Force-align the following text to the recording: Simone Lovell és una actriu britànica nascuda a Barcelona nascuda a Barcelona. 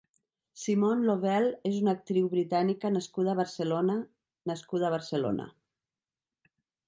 Simone 0.59 1.03
Lovell 1.09 1.49
és 1.71 1.75
una 1.81 1.93
actriu 1.97 2.31
britànica 2.31 2.91
nascuda 2.97 3.31
a 3.35 3.39
Barcelona 3.41 3.99
nascuda 4.53 4.87
a 4.89 4.93
Barcelona. 4.97 5.47